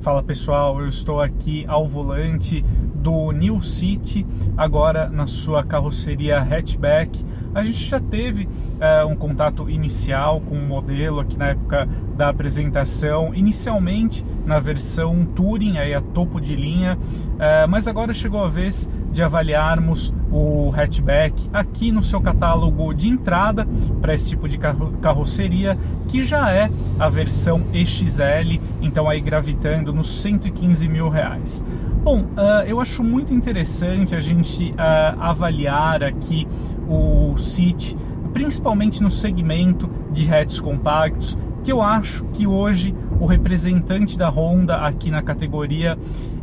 [0.00, 2.64] Fala pessoal, eu estou aqui ao volante
[2.94, 4.26] do New City,
[4.56, 7.22] agora na sua carroceria hatchback.
[7.54, 11.86] A gente já teve uh, um contato inicial com o modelo aqui na época
[12.16, 18.42] da apresentação, inicialmente na versão Touring, aí a topo de linha, uh, mas agora chegou
[18.42, 23.66] a vez de avaliarmos o hatchback aqui no seu catálogo de entrada
[24.00, 24.58] para esse tipo de
[25.00, 25.76] carroceria,
[26.08, 31.64] que já é a versão EXL, então aí gravitando nos 115 mil reais.
[32.02, 36.46] Bom, uh, eu acho muito interessante a gente uh, avaliar aqui
[36.88, 37.96] o City,
[38.32, 44.78] principalmente no segmento de hatches compactos, que eu acho que hoje o representante da Honda
[44.78, 45.96] aqui na categoria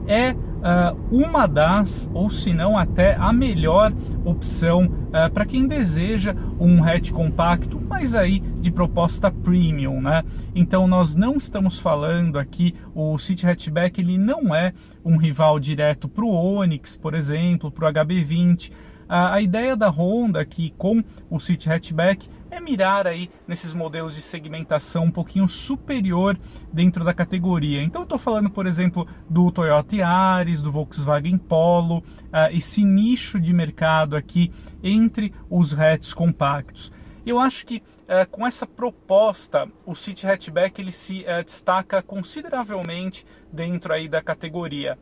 [0.07, 3.91] é uh, uma das, ou se não até a melhor
[4.23, 10.23] opção uh, para quem deseja um hatch compacto, mas aí de proposta premium, né?
[10.55, 14.71] Então nós não estamos falando aqui, o City Hatchback ele não é
[15.03, 18.71] um rival direto para o Onix, por exemplo, para o HB20,
[19.07, 24.21] a, ideia da Honda aqui com o City Hatchback é mirar aí nesses modelos de
[24.21, 26.37] segmentação um pouquinho superior
[26.71, 27.81] dentro da categoria.
[27.83, 33.53] Então estou falando, por exemplo, do Toyota Yaris, do Volkswagen Polo, uh, esse nicho de
[33.53, 34.51] mercado aqui
[34.83, 36.91] entre os hatches compactos.
[37.25, 43.25] Eu acho que uh, com essa proposta o City Hatchback ele se uh, destaca consideravelmente
[43.51, 44.97] dentro aí da categoria.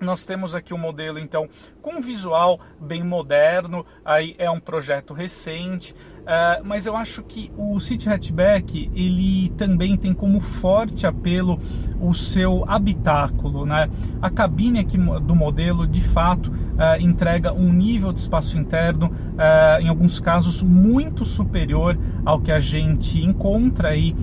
[0.00, 1.48] Nós temos aqui um modelo então
[1.80, 7.52] com um visual bem moderno, aí é um projeto recente, Uh, mas eu acho que
[7.54, 11.60] o City Hatchback ele também tem como forte apelo
[12.00, 13.90] o seu habitáculo, né?
[14.22, 19.82] A cabine aqui do modelo de fato uh, entrega um nível de espaço interno, uh,
[19.82, 24.16] em alguns casos muito superior ao que a gente encontra aí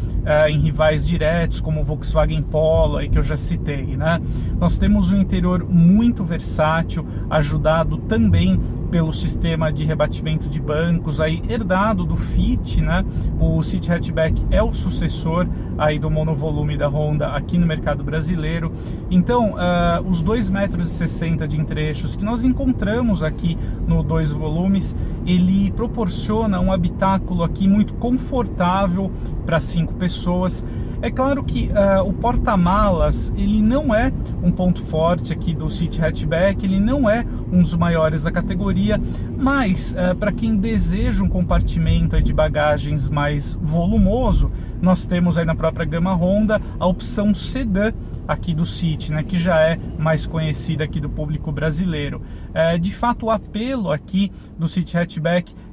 [0.49, 4.19] em rivais diretos como o Volkswagen Polo, aí que eu já citei, né?
[4.59, 8.59] Nós temos um interior muito versátil, ajudado também
[8.91, 13.05] pelo sistema de rebatimento de bancos aí herdado do Fit, né?
[13.39, 18.73] O City Hatchback é o sucessor aí do monovolume da Honda aqui no mercado brasileiro.
[19.09, 23.57] Então, uh, os 2,60 metros de entrechos que nós encontramos aqui
[23.87, 24.95] no dois volumes,
[25.31, 29.11] ele proporciona um habitáculo aqui muito confortável
[29.45, 30.65] para cinco pessoas.
[31.01, 35.99] É claro que uh, o porta-malas ele não é um ponto forte aqui do City
[36.03, 39.01] Hatchback, ele não é um dos maiores da categoria,
[39.35, 45.55] mas uh, para quem deseja um compartimento de bagagens mais volumoso, nós temos aí na
[45.55, 47.91] própria gama Honda a opção sedã
[48.27, 52.21] aqui do City, né, que já é mais conhecida aqui do público brasileiro.
[52.53, 55.20] É, de fato, o apelo aqui do City Hatchback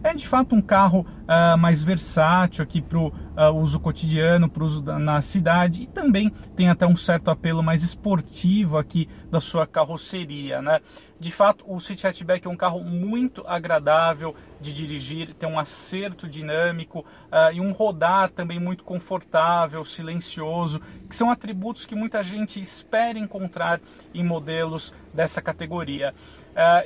[0.02, 4.62] é de fato um carro uh, mais versátil aqui para o uh, uso cotidiano, para
[4.62, 9.08] o uso da, na cidade e também tem até um certo apelo mais esportivo aqui
[9.30, 10.80] da sua carroceria, né?
[11.18, 16.28] De fato, o City Hatchback é um carro muito agradável de dirigir, tem um acerto
[16.28, 22.60] dinâmico uh, e um rodar também muito confortável, silencioso, que são atributos que muita gente
[22.60, 23.80] espera encontrar
[24.14, 26.14] em modelos dessa categoria.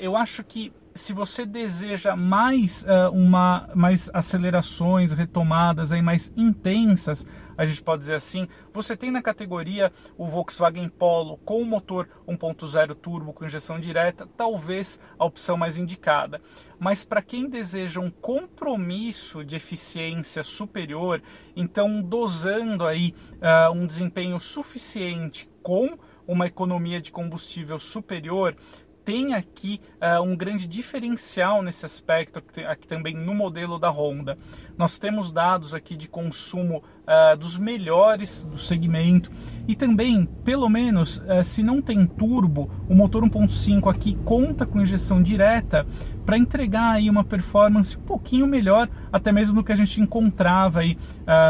[0.00, 7.27] Eu acho que se você deseja mais uh, uma mais acelerações, retomadas aí mais intensas,
[7.57, 12.95] a gente pode dizer assim, você tem na categoria o Volkswagen Polo com motor 1.0
[12.95, 16.41] turbo com injeção direta, talvez a opção mais indicada.
[16.79, 21.23] Mas para quem deseja um compromisso de eficiência superior,
[21.55, 28.57] então dosando aí uh, um desempenho suficiente com uma economia de combustível superior,
[29.05, 34.39] tem aqui uh, um grande diferencial nesse aspecto, aqui, também no modelo da Honda.
[34.77, 39.31] Nós temos dados aqui de consumo uh, dos melhores do segmento
[39.67, 44.81] e também, pelo menos, uh, se não tem turbo, o motor 1.5 aqui conta com
[44.81, 45.87] injeção direta
[46.25, 50.81] para entregar aí uma performance um pouquinho melhor, até mesmo do que a gente encontrava
[50.81, 50.97] aí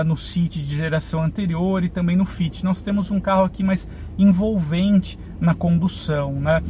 [0.07, 2.65] no City de geração anterior e também no Fit.
[2.65, 3.87] Nós temos um carro aqui mais
[4.17, 6.62] envolvente na condução, né?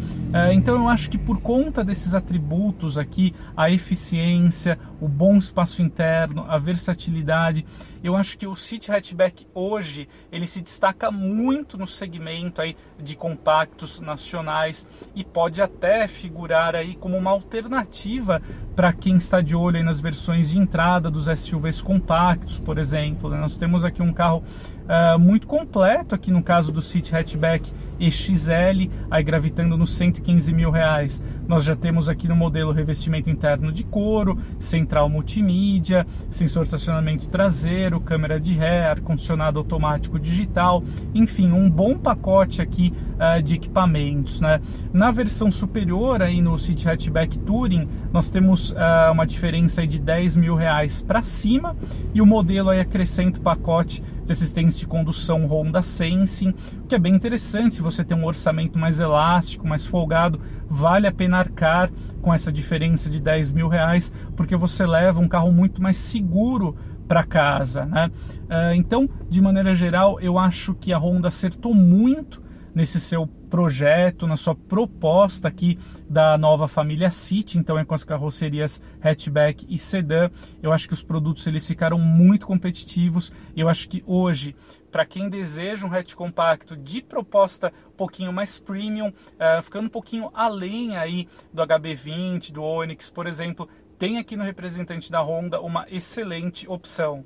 [0.53, 6.45] então eu acho que por conta desses atributos aqui, a eficiência, o bom espaço interno,
[6.49, 7.65] a versatilidade,
[8.03, 13.15] eu acho que o City Hatchback hoje ele se destaca muito no segmento aí de
[13.15, 18.43] compactos nacionais e pode até figurar aí como uma alternativa
[18.75, 23.31] para quem está de olho nas versões de entrada dos SUVs compactos, por exemplo.
[23.31, 23.39] Né?
[23.39, 24.43] Nós temos aqui um carro
[24.83, 27.73] uh, muito completo aqui no caso do City Hatchback
[28.07, 31.23] EXL, aí gravitando nos 115 mil reais.
[31.53, 37.29] Nós já temos aqui no modelo revestimento interno de couro, central multimídia, sensor de estacionamento
[37.29, 40.83] traseiro, câmera de ré, ar-condicionado automático digital,
[41.15, 44.41] enfim, um bom pacote aqui uh, de equipamentos.
[44.41, 44.63] Né?
[44.95, 50.37] Na versão superior aí no City Hatchback Touring, nós temos uh, uma diferença de 10
[50.37, 51.77] mil reais para cima
[52.15, 56.55] e o modelo aí acrescenta o pacote de assistência de condução Honda Sensing,
[56.89, 57.75] que é bem interessante.
[57.75, 61.91] Se você tem um orçamento mais elástico, mais folgado, vale a pena arcar
[62.21, 66.77] com essa diferença de 10 mil reais, porque você leva um carro muito mais seguro
[67.07, 68.11] para casa, né?
[68.45, 72.43] Uh, então, de maneira geral, eu acho que a Honda acertou muito
[72.75, 75.79] nesse seu projeto, na sua proposta aqui
[76.09, 80.31] da nova família City, então é com as carrocerias hatchback e sedã.
[80.63, 83.31] Eu acho que os produtos eles ficaram muito competitivos.
[83.55, 84.57] Eu acho que hoje,
[84.91, 89.91] para quem deseja um hatch compacto de proposta um pouquinho mais premium, uh, ficando um
[89.91, 93.69] pouquinho além aí do HB20, do Onix, por exemplo,
[93.99, 97.23] tem aqui no representante da Honda uma excelente opção.